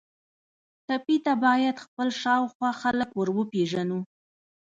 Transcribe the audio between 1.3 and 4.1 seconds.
باید خپل شاوخوا خلک وروپیژنو.